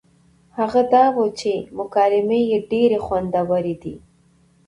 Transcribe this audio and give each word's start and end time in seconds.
هغه 0.57 0.81
دا 0.93 1.05
وه 1.15 1.25
چې 1.39 1.51
مکالمې 1.79 2.41
يې 2.51 2.59
ډېرې 2.71 2.99
خوندورې 3.05 3.75
دي 3.81 3.95